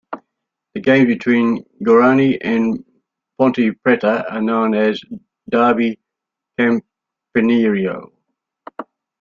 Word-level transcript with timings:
The 0.73 0.81
games 0.81 1.05
between 1.05 1.63
Guarani 1.83 2.41
and 2.41 2.83
Ponte 3.37 3.77
Preta 3.87 4.25
are 4.33 4.41
known 4.41 4.73
as 4.73 4.99
Derby 5.47 5.99
Campineiro. 6.59 8.11